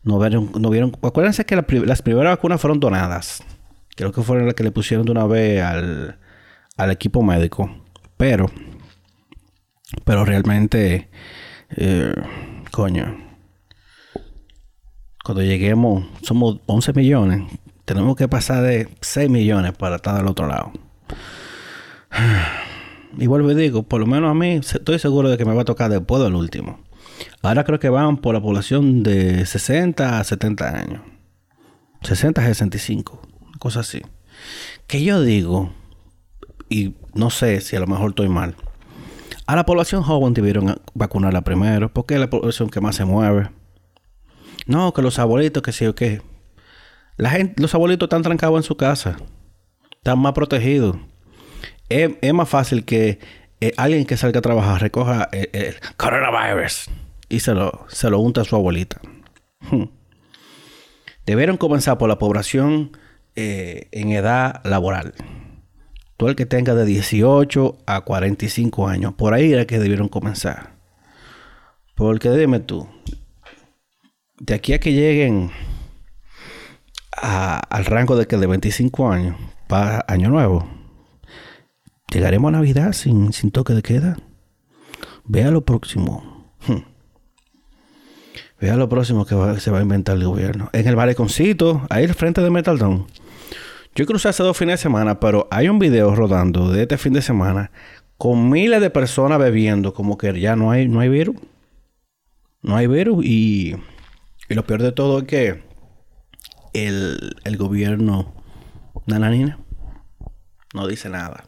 no 0.03 0.19
vieron, 0.19 0.51
no 0.59 0.69
vieron. 0.69 0.91
Acuérdense 1.01 1.45
que 1.45 1.55
las 1.55 2.01
primeras 2.01 2.35
vacunas 2.35 2.61
fueron 2.61 2.79
donadas. 2.79 3.43
Creo 3.95 4.11
que 4.11 4.21
fueron 4.21 4.45
las 4.45 4.55
que 4.55 4.63
le 4.63 4.71
pusieron 4.71 5.05
de 5.05 5.11
una 5.11 5.25
vez 5.25 5.63
al, 5.63 6.19
al 6.77 6.91
equipo 6.91 7.23
médico. 7.23 7.69
Pero, 8.17 8.47
pero 10.03 10.25
realmente, 10.25 11.09
eh, 11.75 12.13
coño, 12.71 13.17
cuando 15.23 15.41
lleguemos, 15.43 16.05
somos 16.21 16.59
11 16.65 16.93
millones. 16.93 17.51
Tenemos 17.85 18.15
que 18.15 18.27
pasar 18.27 18.63
de 18.63 18.89
6 19.01 19.29
millones 19.29 19.73
para 19.73 19.95
estar 19.97 20.15
del 20.15 20.27
otro 20.27 20.47
lado. 20.47 20.71
Y 23.17 23.27
vuelvo 23.27 23.51
y 23.51 23.55
digo, 23.55 23.83
por 23.83 24.01
lo 24.01 24.07
menos 24.07 24.29
a 24.29 24.33
mí 24.33 24.55
estoy 24.55 24.99
seguro 24.99 25.29
de 25.29 25.37
que 25.37 25.45
me 25.45 25.53
va 25.53 25.61
a 25.61 25.65
tocar 25.65 25.89
después 25.89 26.21
del 26.21 26.35
último. 26.35 26.79
Ahora 27.41 27.63
creo 27.63 27.79
que 27.79 27.89
van 27.89 28.17
por 28.17 28.33
la 28.33 28.41
población 28.41 29.03
de 29.03 29.45
60 29.45 30.19
a 30.19 30.23
70 30.23 30.77
años. 30.77 31.01
60 32.01 32.41
a 32.41 32.45
65, 32.45 33.21
cosas 33.59 33.87
así. 33.87 34.01
Que 34.87 35.03
yo 35.03 35.21
digo, 35.21 35.73
y 36.69 36.95
no 37.13 37.29
sé 37.29 37.61
si 37.61 37.75
a 37.75 37.79
lo 37.79 37.87
mejor 37.87 38.09
estoy 38.09 38.29
mal, 38.29 38.55
a 39.47 39.55
la 39.55 39.65
población 39.65 40.01
joven 40.01 40.33
debieron 40.33 40.81
vacunarla 40.93 41.41
primero, 41.41 41.93
porque 41.93 42.15
es 42.15 42.19
la 42.19 42.29
población 42.29 42.69
que 42.69 42.81
más 42.81 42.95
se 42.95 43.05
mueve. 43.05 43.49
No, 44.65 44.93
que 44.93 45.01
los 45.01 45.19
abuelitos, 45.19 45.61
que 45.61 45.71
sí 45.71 45.85
o 45.85 45.95
qué. 45.95 46.21
La 47.17 47.29
gente, 47.29 47.61
los 47.61 47.73
abuelitos 47.75 48.07
están 48.07 48.23
trancados 48.23 48.57
en 48.57 48.63
su 48.63 48.75
casa, 48.75 49.17
están 50.05 50.19
más 50.19 50.33
protegidos 50.33 50.97
es, 51.89 52.31
más 52.31 52.47
fácil 52.47 52.85
que 52.85 53.17
eh, 53.59 53.73
alguien 53.75 54.05
que 54.05 54.17
salga 54.17 54.37
a 54.37 54.43
trabajar 54.43 54.79
recoja 54.79 55.29
el, 55.31 55.77
coronavirus 55.97 56.91
y 57.27 57.39
se 57.39 57.55
lo, 57.55 57.87
se 57.87 58.11
lo 58.11 58.19
unta 58.19 58.41
a 58.41 58.43
su 58.43 58.55
abuelita. 58.55 59.01
Hmm. 59.61 59.85
Debieron 61.25 61.57
comenzar 61.57 61.97
por 61.97 62.07
la 62.07 62.19
población 62.19 62.95
eh, 63.35 63.87
en 63.91 64.11
edad 64.11 64.61
laboral. 64.63 65.15
Todo 66.17 66.29
el 66.29 66.35
que 66.35 66.45
tenga 66.45 66.75
de 66.75 66.85
18 66.85 67.79
a 67.87 68.01
45 68.01 68.87
años. 68.87 69.15
Por 69.15 69.33
ahí 69.33 69.53
era 69.53 69.65
que 69.65 69.79
debieron 69.79 70.07
comenzar. 70.07 70.75
Porque 71.95 72.29
dime 72.29 72.59
tú, 72.59 72.87
de 74.37 74.53
aquí 74.53 74.73
a 74.73 74.79
que 74.79 74.93
lleguen 74.93 75.49
al 77.11 77.85
rango 77.85 78.15
de 78.15 78.27
que 78.27 78.37
de 78.37 78.45
25 78.45 79.09
años, 79.09 79.35
para 79.67 80.05
año 80.07 80.29
nuevo, 80.29 80.67
Llegaremos 82.11 82.49
a 82.49 82.51
Navidad 82.51 82.93
sin, 82.93 83.33
sin 83.33 83.51
toque 83.51 83.73
de 83.73 83.81
queda. 83.81 84.17
Vea 85.25 85.51
lo 85.51 85.65
próximo. 85.65 86.45
Hmm. 86.65 86.83
Vea 88.61 88.77
lo 88.77 88.87
próximo 88.87 89.25
que 89.25 89.35
se 89.59 89.71
va 89.71 89.79
a 89.79 89.81
inventar 89.81 90.15
el 90.15 90.25
gobierno. 90.25 90.69
En 90.71 90.87
el 90.87 90.95
Maleconcito, 90.95 91.85
ahí 91.89 92.05
al 92.05 92.13
frente 92.13 92.41
de 92.41 92.49
Metaldown. 92.49 93.07
Yo 93.95 94.05
crucé 94.05 94.29
hace 94.29 94.43
dos 94.43 94.57
fines 94.57 94.79
de 94.79 94.83
semana, 94.83 95.19
pero 95.19 95.47
hay 95.51 95.67
un 95.67 95.79
video 95.79 96.15
rodando 96.15 96.71
de 96.71 96.83
este 96.83 96.97
fin 96.97 97.13
de 97.13 97.21
semana 97.21 97.71
con 98.17 98.49
miles 98.49 98.79
de 98.79 98.89
personas 98.89 99.39
bebiendo, 99.39 99.93
como 99.93 100.17
que 100.17 100.39
ya 100.39 100.55
no 100.55 100.71
hay, 100.71 100.87
no 100.87 101.01
hay 101.01 101.09
virus. 101.09 101.35
No 102.61 102.77
hay 102.77 102.87
virus. 102.87 103.25
Y, 103.25 103.75
y 104.47 104.53
lo 104.53 104.65
peor 104.65 104.83
de 104.83 104.91
todo 104.91 105.19
es 105.19 105.23
que 105.25 105.63
el, 106.73 107.35
el 107.43 107.57
gobierno 107.57 108.34
nananina 109.05 109.59
no 110.73 110.87
dice 110.87 111.09
nada. 111.09 111.45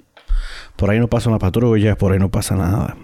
Por 0.75 0.89
ahí 0.89 0.99
no 0.99 1.07
pasa 1.07 1.29
una 1.29 1.39
patrulla, 1.39 1.97
por 1.97 2.13
ahí 2.13 2.19
no 2.19 2.31
pasa 2.31 2.55
nada. 2.55 2.97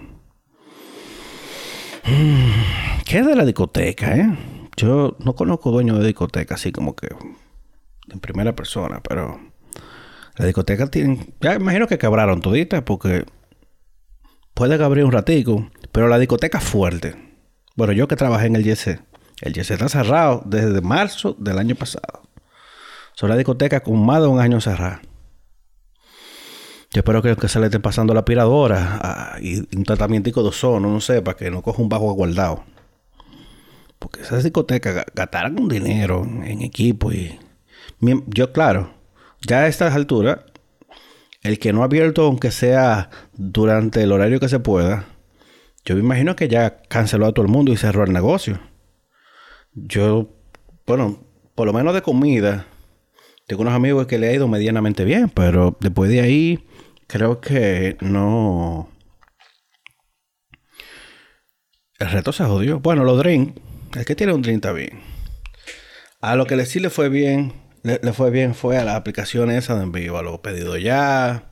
¿Qué 3.06 3.20
es 3.20 3.26
de 3.26 3.36
la 3.36 3.46
discoteca, 3.46 4.16
eh? 4.16 4.38
Yo 4.78 5.16
no 5.20 5.36
conozco 5.36 5.72
dueño 5.72 5.98
de 6.00 6.08
discoteca 6.08 6.56
así 6.56 6.72
como 6.72 6.96
que 6.96 7.10
en 8.10 8.20
primera 8.20 8.56
persona, 8.56 9.02
pero 9.08 9.40
la 10.36 10.46
discoteca 10.46 10.88
tienen, 10.88 11.34
ya 11.42 11.56
imagino 11.56 11.88
que 11.88 11.98
quebraron 11.98 12.42
toditas 12.42 12.82
porque 12.82 13.26
puede 14.54 14.84
abrir 14.84 15.06
un 15.06 15.12
ratico, 15.12 15.70
pero 15.92 16.08
la 16.08 16.18
discoteca 16.18 16.60
fuerte. 16.60 17.16
Bueno, 17.76 17.94
yo 17.94 18.08
que 18.08 18.16
trabajé 18.16 18.48
en 18.48 18.56
el 18.56 18.64
YC, 18.64 19.00
el 19.42 19.54
YC 19.54 19.72
está 19.72 19.90
cerrado 19.90 20.42
desde 20.46 20.82
marzo 20.82 21.36
del 21.40 21.60
año 21.60 21.76
pasado. 21.76 22.23
Son 23.16 23.30
la 23.30 23.38
discoteca 23.38 23.82
con 23.82 24.04
más 24.04 24.22
de 24.22 24.28
un 24.28 24.40
año 24.40 24.60
cerrada. 24.62 25.02
Yo 26.94 27.00
espero 27.00 27.24
que, 27.24 27.48
se 27.48 27.60
le 27.60 27.66
esté 27.66 27.80
pasando 27.80 28.14
la 28.14 28.20
aspiradora 28.20 29.00
ah, 29.02 29.38
y 29.42 29.60
un 29.76 29.84
tratamiento 29.84 30.44
de 30.44 30.50
ozono, 30.50 30.90
no 30.90 31.02
sé, 31.02 31.24
para 31.24 31.36
que 31.36 31.50
no 31.50 31.64
coja 31.64 31.82
un 31.82 31.90
bajo 31.90 32.10
aguardado. 32.10 32.64
Porque 33.98 34.22
esas 34.22 34.44
discotecas 34.44 35.06
gastaran 35.16 35.60
un 35.60 35.70
dinero 35.70 36.24
en 36.24 36.62
equipo 36.62 37.12
y... 37.12 37.40
Yo, 38.28 38.52
claro, 38.52 38.94
ya 39.48 39.62
a 39.62 39.68
estas 39.68 39.96
alturas, 39.96 40.40
el 41.42 41.58
que 41.58 41.74
no 41.74 41.82
ha 41.82 41.86
abierto, 41.86 42.26
aunque 42.26 42.52
sea 42.52 43.10
durante 43.34 44.04
el 44.04 44.12
horario 44.12 44.40
que 44.40 44.50
se 44.50 44.60
pueda, 44.60 45.06
yo 45.86 45.96
me 45.96 46.02
imagino 46.02 46.36
que 46.36 46.48
ya 46.48 46.82
canceló 46.84 47.26
a 47.26 47.34
todo 47.34 47.46
el 47.46 47.52
mundo 47.52 47.72
y 47.72 47.78
cerró 47.78 48.04
el 48.04 48.14
negocio. 48.14 48.60
Yo, 49.74 50.30
bueno, 50.86 51.24
por 51.56 51.66
lo 51.66 51.74
menos 51.74 51.94
de 51.94 52.02
comida, 52.02 52.68
tengo 53.48 53.62
unos 53.62 53.74
amigos 53.74 54.08
que 54.08 54.18
le 54.18 54.30
ha 54.30 54.34
ido 54.34 54.48
medianamente 54.48 55.04
bien, 55.04 55.30
pero 55.30 55.78
después 55.80 56.10
de 56.10 56.22
ahí 56.22 56.68
creo 57.08 57.42
que 57.42 57.98
no. 58.02 58.90
El 62.00 62.10
reto 62.10 62.32
se 62.32 62.44
jodió. 62.46 62.80
Bueno, 62.80 63.04
los 63.04 63.18
drinks. 63.18 63.62
El 63.96 64.06
que 64.06 64.16
tiene 64.16 64.34
un 64.34 64.42
drink 64.42 64.56
está 64.56 64.72
bien. 64.72 65.02
A 66.22 66.36
lo 66.36 66.46
que 66.46 66.56
le 66.56 66.66
sí 66.66 66.80
le 66.80 66.90
fue 66.90 67.10
bien, 67.10 67.54
le, 67.84 68.00
fue 68.14 68.32
bien 68.32 68.56
fue 68.56 68.78
a 68.78 68.86
las 68.86 68.96
aplicaciones 68.96 69.66
esas 69.66 69.78
de 69.78 69.84
envío, 69.84 70.18
a 70.18 70.24
los 70.24 70.40
pedidos 70.40 70.82
ya, 70.82 71.52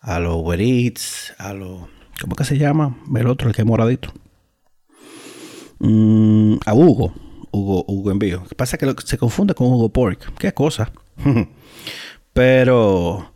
a 0.00 0.20
los 0.20 0.36
Uber 0.36 0.60
Eats, 0.60 1.34
a 1.38 1.54
los. 1.54 1.88
¿Cómo 2.20 2.36
que 2.36 2.44
se 2.44 2.58
llama? 2.58 2.96
El 3.16 3.26
otro, 3.26 3.48
el 3.48 3.54
que 3.54 3.62
es 3.62 3.66
moradito. 3.66 4.12
Mm, 5.80 6.56
a 6.66 6.74
Hugo. 6.74 7.14
Hugo, 7.50 7.84
Hugo 7.86 8.10
Envío. 8.10 8.40
Lo 8.40 8.48
que 8.48 8.54
pasa 8.54 8.76
es 8.76 8.80
que 8.80 9.06
se 9.06 9.18
confunde 9.18 9.54
con 9.54 9.66
Hugo 9.66 9.92
Pork. 9.92 10.32
Qué 10.38 10.52
cosa. 10.52 10.92
Pero 12.32 13.30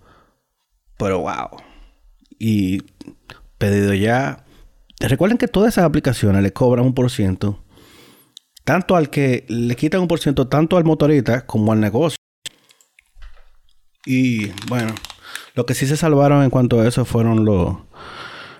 pero 0.96 1.18
wow. 1.18 1.60
Y 2.38 2.82
pedido 3.58 3.92
ya. 3.92 4.46
Recuerden 4.98 5.36
que 5.36 5.46
todas 5.46 5.74
esas 5.74 5.84
aplicaciones 5.84 6.42
le 6.42 6.54
cobran 6.54 6.86
un 6.86 6.94
por 6.94 7.10
ciento 7.10 7.62
tanto 8.66 8.96
al 8.96 9.10
que 9.10 9.44
le 9.46 9.76
quitan 9.76 10.00
un 10.00 10.08
por 10.08 10.18
ciento, 10.18 10.48
tanto 10.48 10.76
al 10.76 10.82
motorista 10.82 11.46
como 11.46 11.72
al 11.72 11.78
negocio. 11.78 12.16
Y 14.04 14.48
bueno, 14.68 14.92
lo 15.54 15.64
que 15.64 15.74
sí 15.74 15.86
se 15.86 15.96
salvaron 15.96 16.42
en 16.42 16.50
cuanto 16.50 16.80
a 16.80 16.88
eso 16.88 17.04
fueron 17.04 17.44
los 17.44 17.76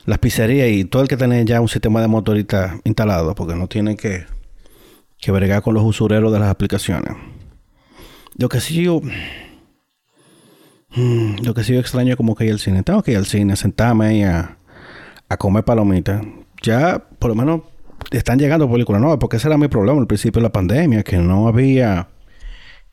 las 0.05 0.19
pizzerías 0.21 0.69
y 0.69 0.85
todo 0.85 1.03
el 1.03 1.09
que 1.09 1.17
tiene 1.17 1.45
ya 1.45 1.61
un 1.61 1.69
sistema 1.69 2.01
de 2.01 2.07
motorista 2.07 2.79
instalado, 2.85 3.35
porque 3.35 3.57
no 3.57 3.67
tiene 3.67 3.97
que, 3.97 4.27
que 5.19 5.33
bregar 5.33 5.63
con 5.63 5.75
los 5.75 5.83
usureros 5.83 6.33
de 6.33 6.39
las 6.39 6.51
aplicaciones. 6.51 7.17
Lo 8.39 8.49
que 8.49 8.61
sí 8.61 8.83
yo. 8.83 9.01
Mm, 10.95 11.45
lo 11.45 11.55
que 11.55 11.65
sí 11.65 11.75
yo 11.75 11.81
extraño 11.81 12.17
como 12.17 12.35
que 12.35 12.45
ir 12.45 12.53
al 12.53 12.59
cine. 12.59 12.83
Tengo 12.83 13.03
que 13.03 13.13
ir 13.13 13.17
al 13.17 13.27
cine, 13.27 13.57
sentarme 13.57 14.07
ahí 14.07 14.23
a, 14.23 14.59
a 15.29 15.37
comer 15.37 15.65
palomitas. 15.65 16.23
Ya, 16.63 17.05
por 17.19 17.31
lo 17.31 17.35
menos, 17.35 17.63
están 18.11 18.39
llegando 18.39 18.71
películas 18.71 19.01
nuevas, 19.01 19.19
porque 19.19 19.37
ese 19.37 19.49
era 19.49 19.59
mi 19.59 19.69
problema 19.69 20.01
al 20.01 20.07
principio 20.07 20.41
de 20.41 20.45
la 20.45 20.53
pandemia, 20.53 21.03
que 21.03 21.19
no 21.19 21.49
había 21.49 22.09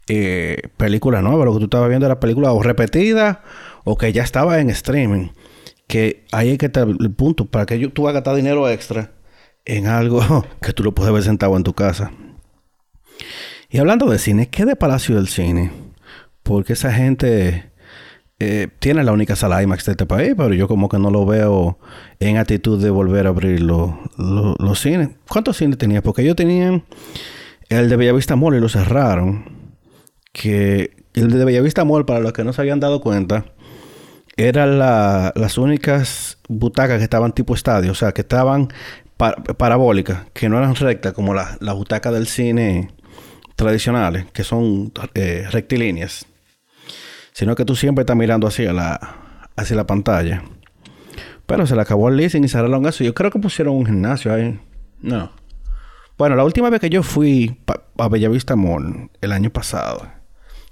eh, 0.08 0.70
películas 0.78 1.24
nuevas. 1.24 1.46
Lo 1.46 1.54
que 1.54 1.60
tú 1.60 1.66
estabas 1.66 1.90
viendo 1.90 2.06
era 2.06 2.20
películas 2.20 2.52
o 2.54 2.62
repetidas 2.62 3.40
o 3.84 3.98
que 3.98 4.14
ya 4.14 4.24
estaba 4.24 4.60
en 4.60 4.70
streaming 4.70 5.30
que 5.88 6.26
ahí 6.32 6.50
hay 6.50 6.58
que 6.58 6.68
estar 6.68 6.88
el 6.88 7.12
punto 7.12 7.46
para 7.46 7.66
que 7.66 7.88
tú 7.90 8.08
hagas 8.08 8.16
gastar 8.16 8.36
dinero 8.36 8.70
extra 8.70 9.12
en 9.66 9.88
algo 9.88 10.46
que 10.62 10.74
tú 10.74 10.84
lo 10.84 10.94
puedes 10.94 11.14
ver 11.14 11.24
sentado 11.24 11.56
en 11.58 11.64
tu 11.64 11.74
casa. 11.74 12.12
Y 13.74 13.80
hablando 13.80 14.06
de 14.06 14.20
cine, 14.20 14.50
¿qué 14.50 14.66
de 14.66 14.76
Palacio 14.76 15.16
del 15.16 15.28
Cine? 15.28 15.72
Porque 16.44 16.74
esa 16.74 16.94
gente 16.94 17.72
eh, 18.38 18.68
tiene 18.78 19.04
la 19.04 19.12
única 19.12 19.36
sala 19.36 19.64
IMAX 19.64 19.86
de 19.86 19.94
este 19.94 20.06
país, 20.06 20.36
pero 20.38 20.54
yo 20.54 20.68
como 20.68 20.90
que 20.90 21.00
no 21.00 21.10
lo 21.10 21.26
veo 21.26 21.80
en 22.20 22.38
actitud 22.38 22.80
de 22.80 22.92
volver 22.92 23.26
a 23.26 23.30
abrir 23.30 23.62
los 23.62 24.80
cines. 24.80 25.10
¿Cuántos 25.28 25.58
cines 25.58 25.80
tenía? 25.80 26.04
Porque 26.04 26.22
ellos 26.22 26.36
tenían 26.36 26.84
el 27.68 27.90
de 27.90 27.96
Bellavista 27.96 28.36
Mall 28.36 28.54
y 28.54 28.60
lo 28.60 28.70
cerraron. 28.70 29.74
Que 30.32 30.92
el 31.16 31.32
de 31.32 31.44
Bellavista 31.44 31.84
Mall, 31.84 32.06
para 32.06 32.20
los 32.20 32.32
que 32.32 32.44
no 32.44 32.54
se 32.54 32.62
habían 32.62 32.80
dado 32.80 33.02
cuenta, 33.02 33.46
eran 34.38 34.78
las 34.78 35.58
únicas 35.58 36.38
butacas 36.48 37.00
que 37.00 37.06
estaban 37.06 37.32
tipo 37.32 37.56
estadio, 37.56 37.94
o 37.94 37.96
sea, 37.96 38.12
que 38.12 38.22
estaban 38.22 38.68
parabólicas, 39.18 40.28
que 40.32 40.48
no 40.48 40.60
eran 40.60 40.76
rectas 40.76 41.14
como 41.14 41.34
las 41.34 41.76
butacas 41.76 42.14
del 42.14 42.28
cine 42.28 42.92
tradicionales, 43.56 44.26
que 44.32 44.44
son 44.44 44.92
eh, 45.14 45.48
rectilíneas, 45.52 46.26
sino 47.32 47.56
que 47.56 47.66
tú 47.66 47.76
siempre 47.76 48.04
estás 48.04 48.16
mirando 48.16 48.48
hacia 48.48 48.74
la, 48.74 49.00
hacia 49.56 49.76
la 49.76 49.88
pantalla. 49.88 50.44
Pero 51.46 51.68
se 51.68 51.76
le 51.76 51.82
acabó 51.82 52.10
el 52.10 52.18
leasing 52.18 52.44
y 52.44 52.48
cerraron 52.48 52.86
eso. 52.86 53.04
Yo 53.04 53.14
creo 53.14 53.32
que 53.32 53.40
pusieron 53.40 53.76
un 53.76 53.86
gimnasio 53.86 54.34
ahí. 54.34 54.60
No. 55.02 55.32
Bueno, 56.18 56.36
la 56.36 56.44
última 56.44 56.70
vez 56.70 56.80
que 56.80 56.90
yo 56.90 57.04
fui 57.04 57.60
a 57.98 58.08
Bellavista 58.08 58.56
Mall, 58.56 59.10
el 59.20 59.32
año 59.32 59.50
pasado, 59.50 60.08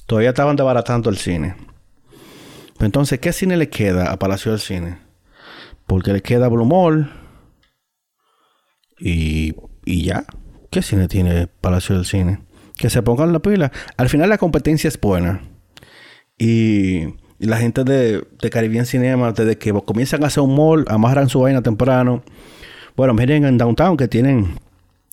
todavía 0.06 0.30
estaban 0.30 0.56
desbaratando 0.56 1.10
el 1.10 1.18
cine. 1.18 1.56
Entonces, 2.80 3.20
¿qué 3.20 3.34
cine 3.34 3.58
le 3.58 3.70
queda 3.70 4.12
a 4.12 4.18
Palacio 4.18 4.52
del 4.52 4.60
Cine? 4.60 4.98
Porque 5.86 6.14
le 6.14 6.22
queda 6.22 6.48
Blue 6.48 6.66
Mall 6.66 7.12
y, 8.98 9.56
y 9.86 10.06
ya. 10.06 10.26
¿Qué 10.70 10.82
cine 10.82 11.08
tiene 11.08 11.48
Palacio 11.48 11.96
del 11.96 12.06
Cine? 12.06 12.40
Que 12.78 12.90
se 12.90 13.02
pongan 13.02 13.34
la 13.34 13.40
pila. 13.40 13.72
Al 13.98 14.10
final 14.10 14.30
la 14.30 14.38
competencia 14.38 14.88
es 14.88 15.00
buena. 15.00 15.42
Y, 16.38 17.20
la 17.40 17.58
gente 17.58 17.84
de, 17.84 18.24
de 18.40 18.50
Caribbean 18.52 18.86
Cinema, 18.86 19.32
desde 19.32 19.58
que 19.58 19.74
comienzan 19.74 20.24
a 20.24 20.28
hacer 20.28 20.44
un 20.44 20.56
mall, 20.56 20.86
amarran 20.88 21.28
su 21.28 21.40
vaina 21.40 21.64
temprano. 21.64 22.24
Bueno, 22.96 23.16
miren 23.16 23.46
en 23.46 23.58
Downtown 23.58 23.98
que 23.98 24.08
tienen 24.08 24.60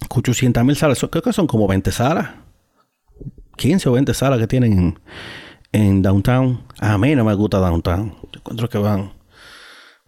800 0.09 0.63
mil 0.65 0.77
salas. 0.77 1.05
Creo 1.11 1.23
que 1.23 1.33
son 1.33 1.47
como 1.47 1.67
20 1.67 1.91
salas. 1.91 2.31
15 3.57 3.89
o 3.89 3.93
20 3.93 4.13
salas 4.15 4.39
que 4.39 4.47
tienen 4.47 4.99
en 5.73 6.03
Downtown. 6.03 6.63
A 6.81 6.99
mí 6.99 7.15
no 7.15 7.25
me 7.25 7.35
gusta 7.35 7.59
Downtown. 7.59 8.15
Yo 8.33 8.41
encuentro 8.41 8.69
que 8.69 8.79
van 8.79 9.13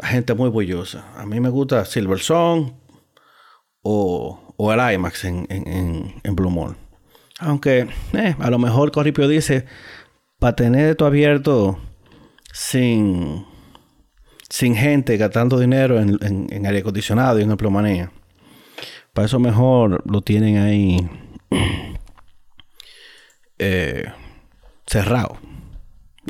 gente 0.03 0.35
muy 0.35 0.51
bullosa. 0.51 1.05
A 1.17 1.27
mí 1.27 1.41
me 1.41 1.49
gusta 1.49 1.85
Silver 1.85 2.19
Song 2.19 2.73
o, 3.83 4.55
o 4.57 4.73
el 4.73 4.95
IMAX 4.95 5.25
en, 5.25 5.47
en, 5.51 6.21
en, 6.23 6.37
Blue 6.37 6.51
Mall. 6.51 6.77
Aunque 7.41 7.89
eh, 8.13 8.37
a 8.39 8.51
lo 8.51 8.59
mejor 8.59 8.93
Corripio 8.93 9.27
dice, 9.27 9.65
para 10.39 10.55
tener 10.55 10.91
esto 10.91 11.07
abierto 11.07 11.79
sin, 12.53 13.47
sin 14.49 14.77
gente 14.77 15.17
gastando 15.17 15.59
dinero 15.59 15.99
en, 15.99 16.19
en, 16.21 16.67
aire 16.67 16.81
acondicionado 16.81 17.39
y 17.39 17.43
en 17.43 17.51
emplomanía. 17.51 18.13
Para 19.15 19.27
eso 19.27 19.39
mejor 19.39 20.03
lo 20.11 20.21
tienen 20.21 20.59
ahí 20.59 21.09
eh, 23.59 24.05
cerrado. 24.87 25.39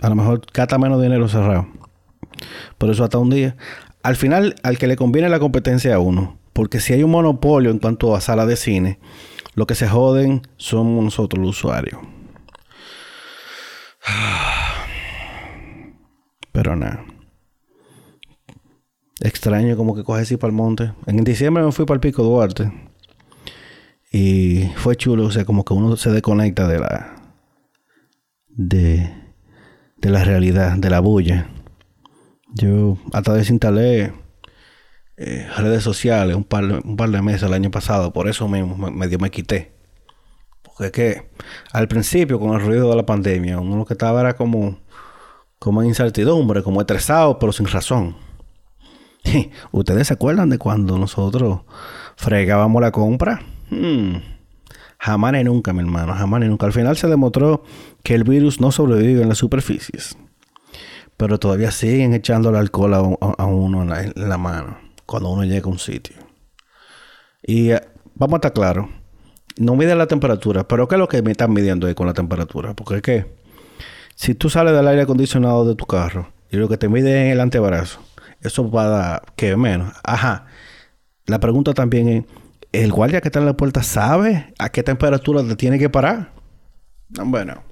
A 0.03 0.09
lo 0.09 0.15
mejor 0.15 0.41
cata 0.53 0.79
menos 0.79 1.03
dinero 1.03 1.29
cerrado. 1.29 1.69
Por 2.79 2.89
eso 2.89 3.03
hasta 3.03 3.19
un 3.19 3.31
día. 3.31 3.57
Al 4.03 4.17
final, 4.17 4.55
al 4.63 4.79
que 4.79 4.87
le 4.87 4.97
conviene 4.97 5.29
la 5.29 5.41
competencia 5.41 5.95
a 5.95 5.99
uno. 5.99 6.39
Porque 6.53 6.81
si 6.81 6.93
hay 6.93 7.03
un 7.03 7.11
monopolio 7.11 7.71
en 7.71 7.79
cuanto 7.79 8.15
a 8.15 8.21
sala 8.21 8.47
de 8.47 8.57
cine, 8.57 8.99
lo 9.55 9.67
que 9.67 9.75
se 9.75 9.89
joden 9.89 10.43
somos 10.57 11.05
nosotros 11.05 11.45
los 11.45 11.59
usuarios. 11.59 12.01
Pero 16.53 16.77
nada. 16.77 17.05
Extraño 19.21 19.77
como 19.77 19.95
que 19.95 20.05
coge 20.05 20.23
así 20.23 20.37
para 20.37 20.51
el 20.51 20.57
monte. 20.57 20.93
En 21.07 21.23
diciembre 21.25 21.63
me 21.63 21.73
fui 21.73 21.85
para 21.85 21.97
el 21.97 22.01
Pico 22.01 22.23
Duarte. 22.23 22.73
Y 24.13 24.65
fue 24.77 24.97
chulo, 24.97 25.27
o 25.27 25.31
sea, 25.31 25.45
como 25.45 25.65
que 25.65 25.75
uno 25.75 25.97
se 25.97 26.11
desconecta 26.11 26.67
de 26.67 26.81
la. 26.81 27.17
de 28.49 29.21
de 30.01 30.11
la 30.11 30.25
realidad, 30.25 30.77
de 30.79 30.91
la 30.91 31.01
bulla. 31.01 31.49
Yo 32.55 32.97
hasta 33.13 33.35
desinstalé 33.35 34.13
eh, 35.23 35.47
redes 35.55 35.83
sociales 35.83 36.35
un 36.35 36.45
par, 36.45 36.65
un 36.65 36.97
par 36.97 37.11
de 37.11 37.21
meses 37.21 37.43
el 37.43 37.53
año 37.53 37.71
pasado, 37.71 38.11
por 38.11 38.27
eso 38.27 38.49
mismo 38.49 38.75
me, 38.75 38.91
medio 38.91 39.19
me 39.19 39.31
quité. 39.31 39.71
Porque 40.63 40.87
es 40.87 40.93
que 40.93 41.31
al 41.73 41.89
principio, 41.89 42.41
con 42.41 42.55
el 42.55 42.67
ruido 42.67 42.89
de 42.89 42.97
la 42.97 43.05
pandemia, 43.05 43.59
uno 43.59 43.77
lo 43.77 43.85
que 43.85 43.93
estaba 43.93 44.23
era 44.23 44.35
como, 44.35 44.79
como 45.59 45.83
en 45.83 45.89
incertidumbre, 45.89 46.63
como 46.63 46.81
estresado, 46.81 47.39
pero 47.39 47.53
sin 47.53 47.67
razón. 47.67 48.17
¿Ustedes 49.73 50.07
se 50.07 50.15
acuerdan 50.15 50.49
de 50.49 50.57
cuando 50.57 50.97
nosotros 50.97 51.61
fregábamos 52.17 52.81
la 52.81 52.91
compra? 52.91 53.43
Hmm. 53.69 54.17
Jamás 54.99 55.33
ni 55.35 55.45
nunca, 55.45 55.75
mi 55.75 55.81
hermano, 55.81 56.15
jamás 56.15 56.41
ni 56.41 56.49
nunca. 56.49 56.65
Al 56.65 56.73
final 56.73 56.97
se 56.97 57.09
demostró 57.09 57.63
que 58.03 58.15
el 58.15 58.25
virus 58.25 58.59
no 58.59 58.73
sobrevive 58.73 59.21
en 59.21 59.29
las 59.29 59.37
superficies. 59.37 60.17
Pero 61.19 61.39
todavía 61.39 61.71
siguen 61.73 62.15
echando 62.15 62.49
el 62.49 62.57
alcohol 62.57 62.95
a, 62.95 63.45
uno 63.45 63.83
en 63.83 64.13
la, 64.17 64.39
mano 64.39 64.90
cuando 65.11 65.29
uno 65.31 65.45
llega 65.45 65.67
a 65.67 65.69
un 65.69 65.79
sitio. 65.79 66.17
Y 67.43 67.73
eh, 67.73 67.83
vamos 68.15 68.35
a 68.35 68.39
estar 68.39 68.53
claros. 68.53 68.87
No 69.59 69.75
mide 69.75 69.95
la 69.97 70.07
temperatura, 70.07 70.67
pero 70.67 70.87
¿qué 70.87 70.95
es 70.95 70.99
lo 71.01 71.09
que 71.09 71.21
me 71.21 71.33
están 71.33 71.53
midiendo 71.53 71.87
ahí 71.89 71.95
con 71.95 72.07
la 72.07 72.15
temperatura? 72.15 72.75
Porque 72.75 72.97
es 72.97 73.03
que 73.03 73.27
si 74.15 74.35
tú 74.35 74.49
sales 74.49 74.73
del 74.73 74.87
aire 74.87 75.03
acondicionado 75.03 75.67
de 75.67 75.75
tu 75.75 75.85
carro 75.85 76.33
y 76.51 76.57
lo 76.57 76.69
que 76.69 76.79
te 76.79 76.89
mide 76.89 77.27
es 77.27 77.33
el 77.33 77.41
antebrazo, 77.41 78.01
eso 78.41 78.71
va 78.71 78.85
a 78.85 78.89
dar 78.89 79.23
que 79.37 79.57
menos. 79.57 79.93
Ajá. 80.05 80.47
La 81.27 81.41
pregunta 81.41 81.75
también 81.75 82.09
es, 82.09 82.25
el 82.73 82.93
guardia 82.93 83.21
que 83.21 83.29
está 83.29 83.41
en 83.41 83.47
la 83.47 83.57
puerta 83.57 83.83
sabe 83.83 84.55
a 84.59 84.69
qué 84.69 84.85
temperatura 84.85 85.43
te 85.43 85.57
tiene 85.57 85.79
que 85.79 85.91
parar. 85.91 86.33
Bueno. 87.09 87.65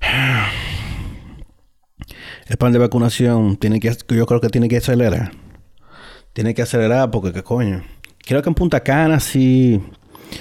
El 2.46 2.56
plan 2.56 2.72
de 2.72 2.80
vacunación 2.80 3.56
tiene 3.58 3.78
que, 3.78 3.96
yo 4.08 4.26
creo 4.26 4.40
que 4.40 4.48
tiene 4.48 4.68
que 4.68 4.78
acelerar. 4.78 5.30
Tiene 6.32 6.54
que 6.54 6.62
acelerar 6.62 7.10
porque 7.10 7.32
qué 7.32 7.42
coño. 7.42 7.82
Creo 8.18 8.42
que 8.42 8.48
en 8.48 8.54
Punta 8.54 8.80
Cana 8.80 9.20
sí 9.20 9.82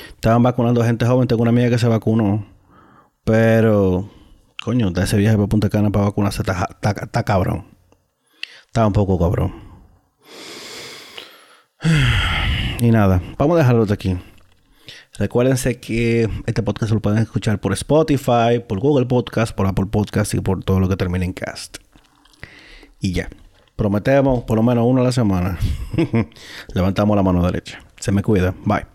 estaban 0.09 0.43
vacunando 0.43 0.81
a 0.81 0.85
gente 0.85 1.05
joven. 1.05 1.27
Tengo 1.27 1.41
una 1.41 1.49
amiga 1.49 1.69
que 1.69 1.79
se 1.79 1.87
vacunó. 1.87 2.45
Pero, 3.23 4.09
coño, 4.63 4.91
de 4.91 5.03
ese 5.03 5.17
viaje 5.17 5.35
para 5.37 5.47
Punta 5.47 5.69
Cana 5.69 5.89
para 5.89 6.05
vacunarse 6.05 6.41
está, 6.41 7.23
cabrón. 7.23 7.67
Está 8.67 8.85
un 8.85 8.93
poco 8.93 9.17
cabrón. 9.19 9.53
Y 12.81 12.91
nada, 12.91 13.21
vamos 13.37 13.55
a 13.55 13.57
dejarlo 13.59 13.85
de 13.85 13.93
aquí. 13.93 14.17
Recuérdense 15.17 15.81
que 15.81 16.29
este 16.45 16.63
podcast 16.63 16.93
lo 16.93 17.01
pueden 17.01 17.19
escuchar 17.19 17.59
por 17.59 17.73
Spotify, 17.73 18.63
por 18.65 18.79
Google 18.79 19.05
Podcast, 19.05 19.53
por 19.53 19.67
Apple 19.67 19.87
Podcast 19.87 20.33
y 20.33 20.39
por 20.39 20.63
todo 20.63 20.79
lo 20.79 20.87
que 20.87 20.95
termine 20.95 21.25
en 21.25 21.33
cast. 21.33 21.79
Y 23.01 23.11
ya. 23.11 23.29
Prometemos 23.79 24.43
por 24.43 24.57
lo 24.57 24.63
menos 24.63 24.85
uno 24.85 24.99
a 24.99 25.05
la 25.05 25.11
semana. 25.13 25.57
Levantamos 26.73 27.15
la 27.15 27.23
mano 27.23 27.41
derecha. 27.45 27.79
Se 27.97 28.11
me 28.11 28.21
cuida. 28.21 28.53
Bye. 28.65 28.88